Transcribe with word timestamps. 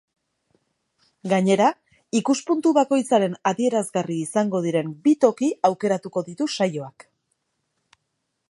Gainera, 1.33 1.67
ikuspuntu 2.21 2.73
bakoitzaren 2.79 3.37
adierazgarri 3.51 4.19
izango 4.23 4.65
diren 4.67 4.93
bi 5.07 5.17
toki 5.27 5.51
aukeratuko 5.71 6.25
ditu 6.31 6.53
saioak. 6.59 7.11